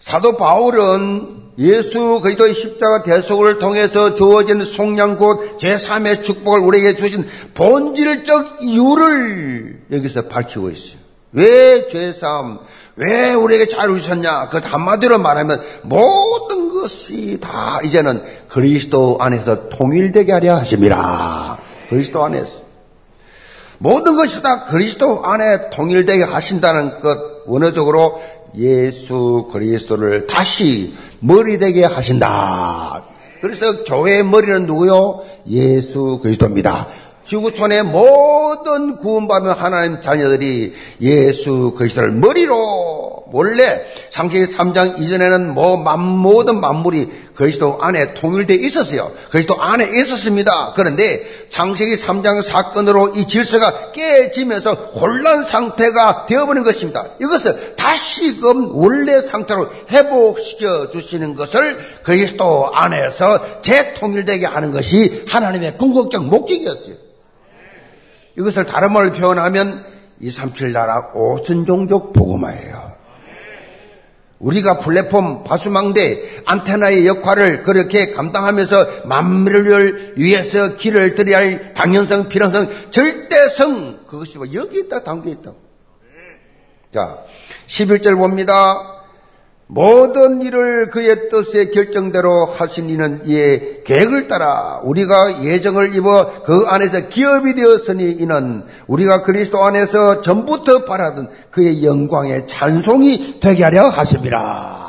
[0.00, 8.62] 사도 바울은 예수 그리스도의 십자가 대속을 통해서 주어진 속량 곧 제3의 축복을 우리에게 주신 본질적
[8.62, 11.02] 이유를 여기서 밝히고 있어요.
[11.32, 12.60] 왜 죄사함,
[12.96, 14.48] 왜 우리에게 자유를 주셨냐?
[14.48, 21.58] 그 한마디로 말하면 모든 것이 다 이제는 그리스도 안에서 통일되게 하려 하십니다.
[21.88, 22.62] 그리스도 안에서.
[23.78, 28.22] 모든 것이 다 그리스도 안에 통일되게 하신다는 것 원어적으로
[28.56, 33.04] 예수 그리스도를 다시 머리 되게 하신다.
[33.40, 35.22] 그래서 교회의 머리는 누구요?
[35.48, 36.88] 예수 그리스도입니다.
[37.22, 43.01] 지구촌의 모든 구원받은 하나님 자녀들이 예수 그리스도를 머리로
[43.32, 49.10] 원래 창세기 3장 이전에는 뭐 모든 만물이 그리스도 안에 통일되어 있었어요.
[49.30, 50.74] 그리스도 안에 있었습니다.
[50.76, 57.06] 그런데 창세기 3장 사건으로 이 질서가 깨지면서 혼란 상태가 되어버린 것입니다.
[57.20, 66.96] 이것을 다시금 원래 상태로 회복시켜 주시는 것을 그리스도 안에서 재통일되게 하는 것이 하나님의 궁극적 목적이었어요.
[68.38, 69.84] 이것을 다른 말로 표현하면
[70.20, 72.81] 237 나라 오순 종족 복음화예요.
[74.42, 84.00] 우리가 플랫폼 바수망대 안테나의 역할을 그렇게 감당하면서 만물을 위해서 길을 들여야 할 당연성, 필요성, 절대성
[84.06, 85.52] 그것이 뭐 여기 있다 담겨 있다.
[86.92, 87.24] 자,
[87.68, 88.91] 11절 봅니다.
[89.66, 97.08] 모든 일을 그의 뜻의 결정대로 하신 이는 이의 계획을 따라 우리가 예정을 입어 그 안에서
[97.08, 104.81] 기업이 되었으니 이는 우리가 그리스도 안에서 전부터 바라던 그의 영광의 찬송이 되게 하려 하십니다.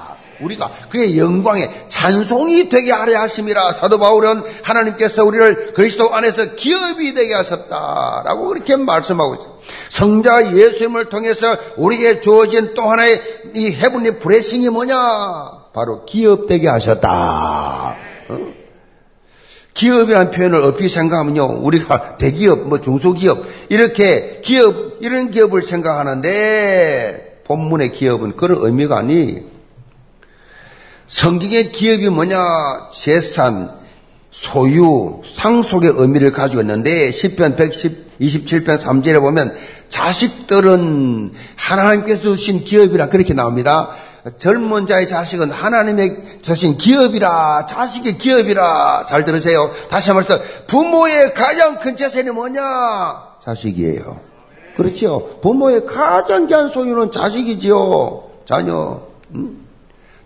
[0.44, 7.34] 우리가 그의 영광의 찬송이 되게 하려 하심이라 사도 바울은 하나님께서 우리를 그리스도 안에서 기업이 되게
[7.34, 9.54] 하셨다라고 그렇게 말씀하고 있습니다.
[9.90, 13.22] 성자 예수님을 통해서 우리에게 주어진 또 하나의
[13.56, 14.96] 이 해븐리 브레싱이 뭐냐?
[15.74, 17.96] 바로 기업되게 하셨다.
[18.30, 18.64] 어?
[19.74, 21.62] 기업이라는 표현을 어떻게 생각하면요.
[21.62, 29.53] 우리가 대기업, 뭐 중소기업, 이렇게 기업, 이런 기업을 생각하는데, 본문의 기업은 그런 의미가 아니.
[31.14, 32.90] 성경의 기업이 뭐냐?
[32.92, 33.70] 재산,
[34.32, 39.56] 소유, 상속의 의미를 가지고 있는데 10편 127편 3절에 보면
[39.90, 43.92] 자식들은 하나님께서 주신 기업이라 그렇게 나옵니다.
[44.40, 49.70] 젊은 자의 자식은 하나님의 주신 기업이라 자식의 기업이라 잘 들으세요.
[49.92, 52.64] 다시 한번 말씀 부모의 가장 큰 재산이 뭐냐?
[53.44, 54.20] 자식이에요.
[54.76, 55.40] 그렇죠.
[55.44, 58.24] 부모의 가장 귀한 소유는 자식이지요.
[58.46, 59.04] 자녀.
[59.36, 59.63] 음?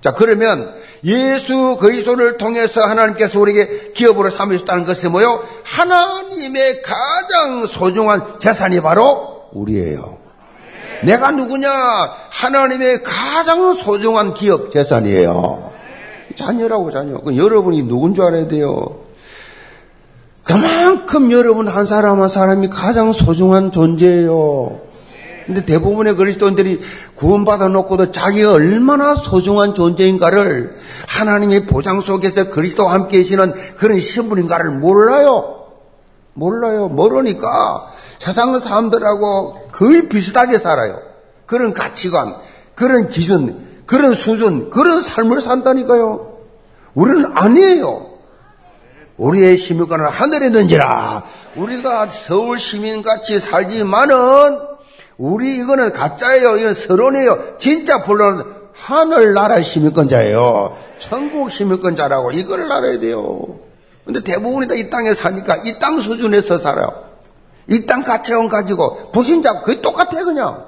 [0.01, 5.43] 자, 그러면 예수 그리스도를 통해서 하나님께서 우리에게 기업으로 삼으셨다는 것은 뭐요?
[5.63, 10.17] 하나님의 가장 소중한 재산이 바로 우리예요.
[11.03, 11.69] 내가 누구냐?
[12.29, 15.71] 하나님의 가장 소중한 기업 재산이에요.
[16.35, 17.19] 자녀라고 자녀.
[17.19, 19.01] 그 여러분이 누군 줄 알아야 돼요.
[20.43, 24.86] 그만큼 여러분 한 사람 한 사람이 가장 소중한 존재예요.
[25.47, 26.79] 근데 대부분의 그리스도인들이
[27.15, 30.75] 구원받아 놓고도 자기가 얼마나 소중한 존재인가를
[31.07, 35.63] 하나님의 보장 속에서 그리스도와 함께 계시는 그런 신분인가를 몰라요.
[36.33, 36.89] 몰라요.
[36.89, 37.87] 모르니까
[38.19, 40.99] 세상 사람들하고 거의 비슷하게 살아요.
[41.45, 42.35] 그런 가치관,
[42.75, 46.37] 그런 기준, 그런 수준, 그런 삶을 산다니까요.
[46.93, 48.05] 우리는 아니에요.
[49.15, 51.23] 우리의 시민권은 하늘에 있는지라.
[51.55, 54.66] 우리가 서울 시민같이 살지만은
[55.17, 56.57] 우리 이거는 가짜예요.
[56.57, 57.57] 이건 서론이에요.
[57.57, 60.77] 진짜 본론은 하늘나라 시민권자예요.
[60.99, 63.59] 천국 시민권자라고 이걸 알아야 돼요.
[64.05, 67.03] 근데 대부분이 다 이 땅에 사니까 이 땅 수준에서 살아요.
[67.67, 70.65] 이 땅 가치관 가지고 불신자 거의 똑같아 그냥.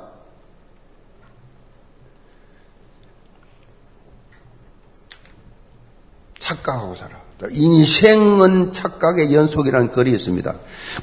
[6.40, 7.19] 착각하고 살아.
[7.50, 10.54] 인생은 착각의 연속이라는 글이 있습니다.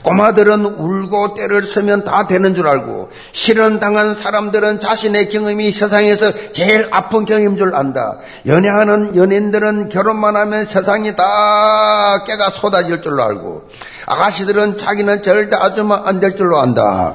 [0.03, 6.88] 꼬마들은 울고 때를 쓰면 다 되는 줄 알고 실현 당한 사람들은 자신의 경험이 세상에서 제일
[6.90, 8.18] 아픈 경험인 줄 안다.
[8.44, 13.68] 연애하는 연인들은 결혼만 하면 세상이 다 깨가 쏟아질 줄로 알고
[14.07, 17.14] 아가씨들은 자기는 절대 아줌마 안 될 줄로 안다.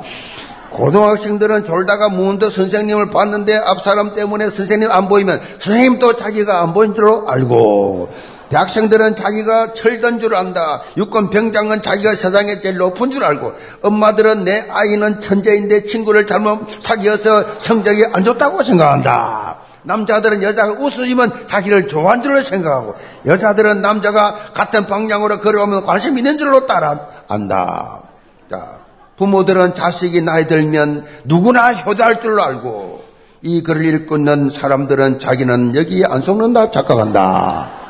[0.71, 6.93] 고등학생들은 졸다가 문도 선생님을 봤는데 앞 사람 때문에 선생님 안 보이면 선생님도 자기가 안 보인
[6.95, 8.09] 줄로 알고
[8.51, 10.81] 대학생들은 자기가 철든 줄 안다.
[10.97, 17.59] 육군 병장은 자기가 세상에 제일 높은 줄 알고 엄마들은 내 아이는 천재인데 친구를 잘못 사귀어서
[17.59, 19.59] 성적이 안 좋다고 생각한다.
[19.83, 26.67] 남자들은 여자가 웃으면 자기를 좋아한 줄로 생각하고 여자들은 남자가 같은 방향으로 걸어오면 관심 있는 줄로
[26.67, 28.03] 따라 안다.
[28.49, 28.79] 자,
[29.17, 33.03] 부모들은 자식이 나이 들면 누구나 효도할 줄로 알고
[33.43, 37.80] 이 글을 읽고 있는 사람들은 자기는 여기에 안 속는다 착각한다.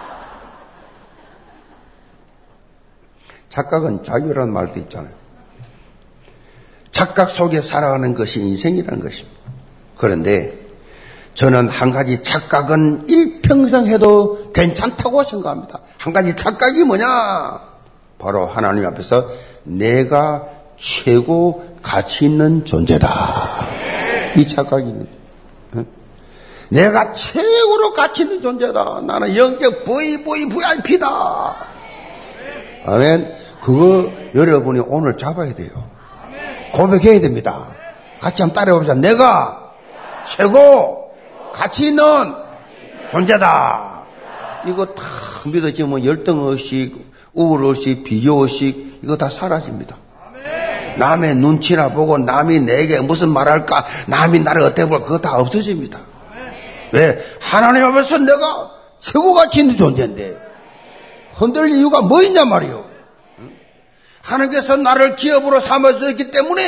[3.52, 5.14] 착각은 자유라는 말도 있잖아요.
[6.92, 9.40] 착각 속에 살아가는 것이 인생이라는 것입니다.
[9.98, 10.58] 그런데
[11.36, 15.80] 저는 한 가지 착각은 일평생 해도 괜찮다고 생각합니다.
[15.98, 17.62] 한 가지 착각이 뭐냐?
[18.20, 19.30] 바로 하나님 앞에서
[19.64, 20.46] 내가
[20.78, 23.68] 최고 가치 있는 존재다.
[24.38, 25.12] 이 착각입니다.
[26.70, 29.02] 내가 최고로 가치 있는 존재다.
[29.06, 31.56] 나는 영적 VV VIP다.
[32.86, 33.40] 아멘.
[33.62, 35.69] 그거 여러분이 오늘 잡아야 돼요.
[36.74, 37.67] 고백해야 됩니다.
[38.19, 38.93] 같이 한번 따라해보자.
[38.95, 39.71] 내가
[40.26, 41.12] 최고
[41.54, 42.04] 가치 있는
[43.10, 44.02] 존재다.
[44.67, 45.04] 이거 다
[45.45, 49.95] 믿어지면 열등의식, 우울의식, 비교의식, 이거 다 사라집니다.
[50.97, 56.00] 남의 눈치나 보고 남이 내게 무슨 말할까, 남이 나를 어떻게 볼까, 그거 다 없어집니다.
[56.91, 57.17] 왜?
[57.39, 58.69] 하나님 앞에서 내가
[59.00, 60.38] 최고 가치 있는 존재인데,
[61.34, 62.90] 흔들릴 이유가 뭐 있냐 말이요.
[64.23, 66.62] 하나님께서 나를 기업으로 삼아주셨기 때문에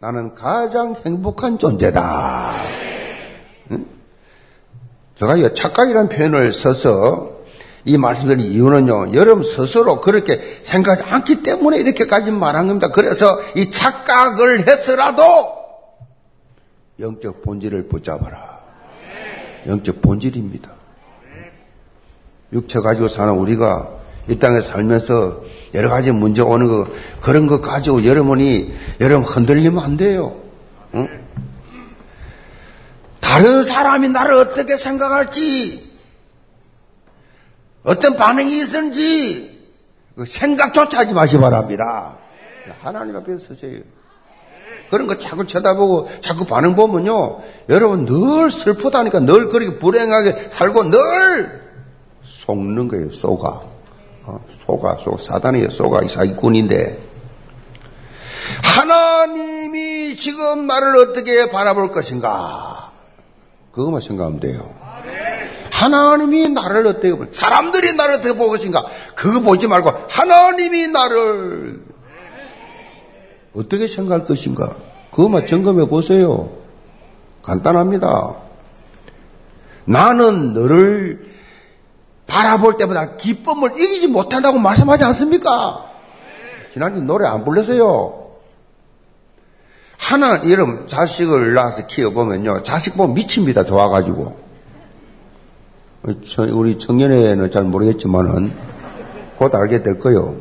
[0.00, 2.54] 나는 가장 행복한 존재다.
[5.14, 7.30] 제가 이 착각이라는 표현을 써서
[7.84, 12.88] 이 말씀드린 이유는요, 여러분 스스로 그렇게 생각하지 않기 때문에 이렇게까지 말한 겁니다.
[12.90, 15.62] 그래서 이 착각을 했으라도
[17.00, 18.60] 영적 본질을 붙잡아라.
[19.66, 20.70] 영적 본질입니다.
[22.52, 25.42] 육체 가지고 사는 우리가 이 땅에 살면서
[25.74, 26.86] 여러 가지 문제 오는 거,
[27.20, 30.36] 그런 거 가지고 여러분이, 여러분 흔들리면 안 돼요.
[30.94, 31.08] 응?
[33.20, 35.90] 다른 사람이 나를 어떻게 생각할지,
[37.82, 39.52] 어떤 반응이 있는지,
[40.14, 42.16] 그 생각조차 하지 마시 바랍니다.
[42.80, 43.80] 하나님 앞에 서세요.
[44.90, 47.38] 그런 거 자꾸 쳐다보고 자꾸 반응 보면요.
[47.70, 51.62] 여러분 늘 슬프다니까 늘 그렇게 불행하게 살고 늘
[52.24, 53.71] 속는 거예요, 속아.
[54.24, 57.10] 어, 속아, 속, 사단이에요, 속아, 이 사기꾼인데.
[58.62, 62.92] 하나님이 지금 나를 어떻게 바라볼 것인가?
[63.72, 64.74] 그것만 생각하면 돼요.
[65.72, 68.84] 하나님이 나를 어떻게 볼, 사람들이 나를 어떻게 볼 것인가?
[69.14, 71.82] 그거 보지 말고, 하나님이 나를
[73.54, 74.76] 어떻게 생각할 것인가?
[75.10, 76.50] 그것만 점검해 보세요.
[77.42, 78.36] 간단합니다.
[79.84, 81.26] 나는 너를
[82.32, 85.84] 바라볼 때보다 기쁨을 이기지 못한다고 말씀하지 않습니까?
[86.72, 88.22] 지난주 노래 안 불렀어요.
[89.98, 92.62] 하나, 이름, 자식을 낳아서 키워보면요.
[92.62, 93.64] 자식 보면 미칩니다.
[93.64, 94.34] 좋아가지고.
[96.52, 98.52] 우리 청년회는 잘 모르겠지만은,
[99.36, 100.36] 곧 알게 될 거예요.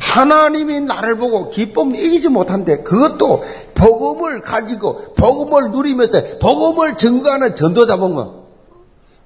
[0.00, 8.44] 하나님이 나를 보고 기쁨을 이기지 못한데, 그것도 복음을 가지고, 복음을 누리면서, 복음을 증거하는 전도자 보면,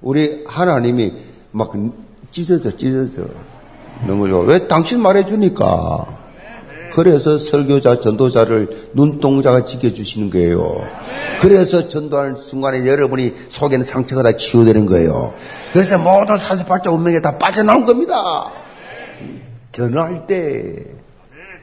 [0.01, 1.73] 우리 하나님이 막
[2.31, 3.23] 찢어져, 찢어져.
[4.07, 4.41] 너무 좋아.
[4.41, 6.19] 왜 당신 말해주니까.
[6.93, 10.85] 그래서 설교자, 전도자를 눈동자가 지켜주시는 거예요.
[11.39, 15.33] 그래서 전도하는 순간에 여러분이 속에 는 상처가 다 치유되는 거예요.
[15.71, 18.49] 그래서 모든 사주팔자 운명에 다 빠져나온 겁니다.
[19.71, 20.85] 전화할 때,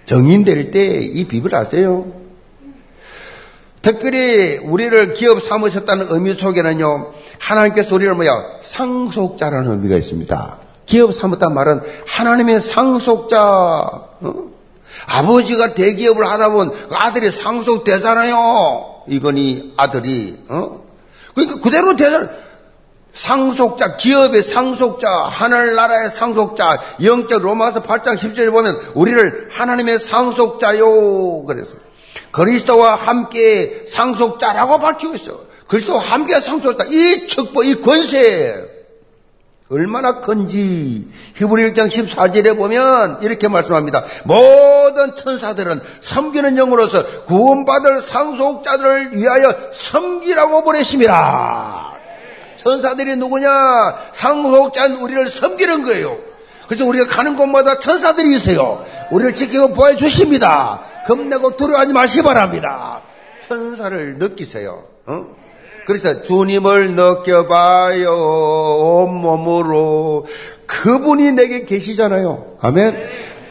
[0.06, 2.06] 정인 될 때 이 비밀 아세요?
[3.82, 10.58] 특별히 우리를 기업 삼으셨다는 의미 속에는요, 하나님께서 우리를 뭐야, 상속자라는 의미가 있습니다.
[10.86, 14.48] 기업 삼았단 말은 하나님의 상속자, 어?
[15.06, 19.04] 아버지가 대기업을 하다 보면 그 아들이 상속되잖아요.
[19.06, 20.82] 이건이 아들이, 어?
[21.34, 22.28] 그러니까 그대로 되잖아.
[23.14, 31.44] 상속자, 기업의 상속자, 하늘나라의 상속자, 영적 로마서 8장 10절에 보면 우리를 하나님의 상속자요.
[31.44, 31.72] 그래서
[32.30, 35.40] 그리스도와 함께 상속자라고 밝히고 있어.
[35.66, 36.84] 그리스도와 함께 상속자.
[36.86, 38.78] 이 축복, 이 권세.
[39.70, 44.02] 얼마나 큰지 히브리 1장 14절에 보면 이렇게 말씀합니다.
[44.24, 51.92] 모든 천사들은 섬기는 영으로서 구원받을 상속자들을 위하여 섬기라고 보내십니다.
[52.56, 53.50] 천사들이 누구냐?
[54.14, 56.16] 상속자는 우리를 섬기는 거예요.
[56.66, 58.84] 그래서 우리가 가는 곳마다 천사들이 있어요.
[59.10, 60.80] 우리를 지키고 보여 주십니다.
[61.08, 63.00] 겁내고 두려워하지 마시 기 바랍니다.
[63.40, 64.84] 천사를 느끼세요.
[65.06, 65.26] 어?
[65.86, 68.10] 그래서 주님을 느껴봐요.
[69.06, 70.26] 온몸으로.
[70.66, 72.58] 그분이 내게 계시잖아요.
[72.60, 73.08] 아멘.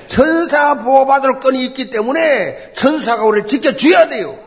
[0.07, 4.37] 천사 보호받을 건이 있기 때문에 천사가 우리를 지켜줘야 돼요.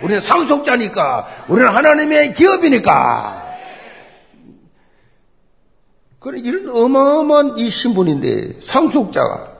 [0.00, 1.26] 우리는 상속자니까.
[1.48, 3.42] 우리는 하나님의 기업이니까.
[6.20, 9.53] 그래, 이런 어마어마한 이 신분인데, 상속자가.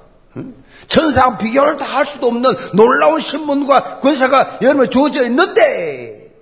[0.87, 6.33] 천사와 비교를 다 할 수도 없는 놀라운 신분과 권세가 여러분에 주어져 있는데,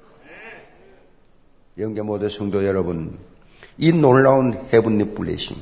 [1.79, 3.19] 영계 모든 성도 여러분,
[3.79, 5.57] 이 놀라운 헤븐리 블레싱,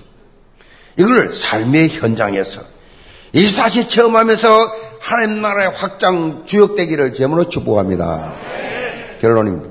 [0.97, 2.63] 이걸 삶의 현장에서
[3.35, 4.49] 24시 체험하면서
[5.01, 8.35] 하나님 나라의 확장 주역되기를 제문으로 축복합니다.
[9.21, 9.70] 결론입니다.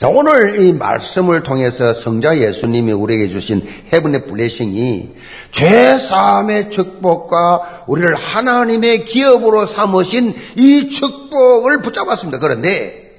[0.00, 5.10] 자, 오늘 이 말씀을 통해서 성자 예수님이 우리에게 주신 헤븐의 블레싱이
[5.52, 12.38] 죄사함의 축복과 우리를 하나님의 기업으로 삼으신 이 축복을 붙잡았습니다.
[12.38, 13.10] 그런데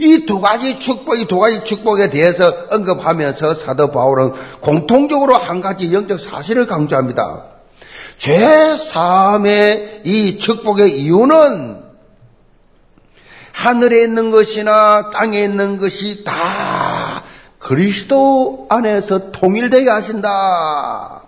[0.00, 5.94] 이 두 가지 축복, 이 두 가지 축복에 대해서 언급하면서 사도 바울은 공통적으로 한 가지
[5.94, 7.44] 영적 사실을 강조합니다.
[8.18, 11.85] 죄사함의 이 축복의 이유는
[13.56, 17.22] 하늘에 있는 것이나 땅에 있는 것이 다
[17.58, 21.22] 그리스도 안에서 통일되게 하신다.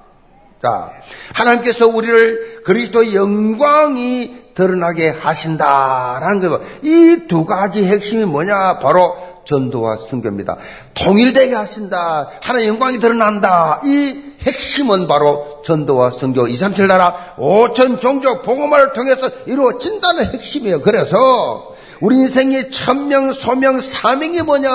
[0.62, 0.90] 자,
[1.32, 6.60] 하나님께서 우리를 그리스도 영광이 드러나게 하신다라는 거.
[6.82, 8.78] 이두 가지 핵심이 뭐냐?
[8.80, 10.58] 바로 전도와 선교입니다.
[10.92, 12.28] 통일되게 하신다.
[12.42, 13.80] 하나님 영광이 드러난다.
[13.84, 20.82] 이 핵심은 바로 전도와 선교 2, 3, 7 나라 5천 종족 복음화를 통해서 이루어진다는 핵심이에요.
[20.82, 24.68] 그래서 우리 인생의 천명, 소명, 사명이 뭐냐?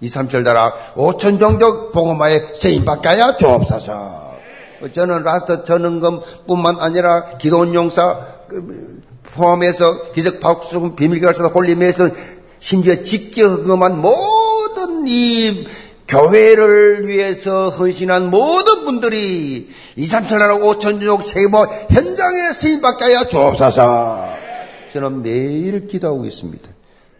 [0.00, 4.32] 2, 3, 7 나라 5천 종족 복음화에 세임받게 하여 주옵소서.
[4.92, 8.18] 저는 라스트 전능검뿐만 아니라 기도원 용사
[8.48, 12.08] 그, 포함해서 기적 박수금 비밀결사 홀리메에서
[12.58, 15.66] 심지어 직격금한 모든 이
[16.08, 23.04] 교회를 위해서 헌신한 모든 분들이 2, 3, 7 나라 5천 종족 세모 현장에 쓰임 받게
[23.04, 24.41] 하여 주옵소서.
[24.92, 26.68] 저는 매일 기도하고 있습니다.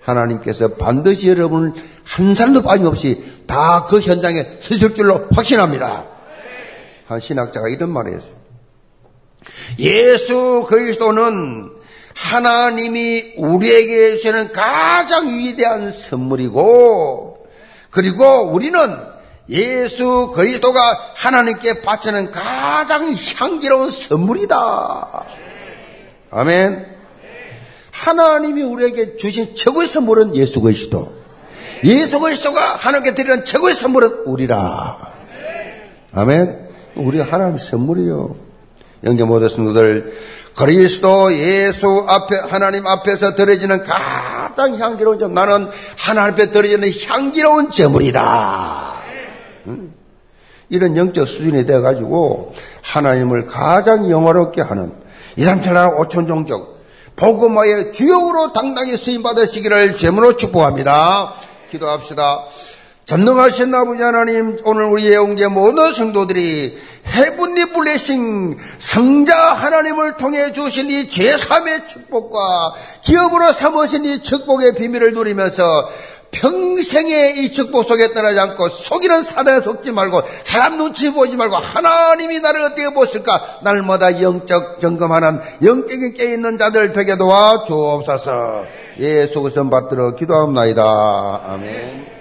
[0.00, 1.72] 하나님께서 반드시 여러분을
[2.04, 6.06] 한 사람도 빠짐없이 다 그 현장에 서실 줄로 확신합니다.
[7.06, 8.34] 한 신학자가 이런 말을 했어요.
[9.78, 11.70] 예수 그리스도는
[12.14, 17.46] 하나님이 우리에게 주시는 가장 위대한 선물이고,
[17.90, 18.96] 그리고 우리는
[19.48, 25.24] 예수 그리스도가 하나님께 바치는 가장 향기로운 선물이다.
[26.30, 26.91] 아멘.
[27.92, 31.12] 하나님이 우리에게 주신 최고의 선물은 예수 그리스도.
[31.84, 34.98] 예수 그리스도가 하나님께 드리는 최고의 선물은 우리라.
[36.14, 36.68] 아멘.
[36.96, 38.34] 우리 하나님 선물이요.
[39.04, 40.12] 영계 모든 성도들
[40.56, 45.68] 그리스도 예수 앞에 하나님 앞에서 드려지는 가장 향기로운 점 나는
[45.98, 48.92] 하나님 앞에 드려지는 향기로운 제물이다.
[49.68, 49.92] 응?
[50.68, 54.92] 이런 영적 수준이 되어 가지고 하나님을 가장 영화롭게 하는
[55.36, 56.81] 이삼천나라 오천 종족
[57.16, 61.34] 복음화의 주역으로 당당히 쓰임 받으시기를 제물로 축복합니다.
[61.70, 62.44] 기도합시다.
[63.04, 71.08] 전능하신 아버지 하나님, 오늘 우리 영계 모든 성도들이 해분리 블레싱 성자 하나님을 통해 주신 이
[71.08, 72.38] 제3의 축복과
[73.02, 75.90] 기업으로 삼으신 이 축복의 비밀을 누리면서
[76.32, 82.40] 평생에 이 축복 속에 떠나지 않고 속이는 사단에 속지 말고 사람 눈치 보지 말고 하나님이
[82.40, 83.60] 나를 어떻게 보실까?
[83.62, 88.64] 날마다 영적 점검하는 영적인 깨있는 자들 되게 도와 주옵소서.
[88.98, 90.82] 예수 그리스도 받들어 기도합나이다.
[91.46, 92.12] 아멘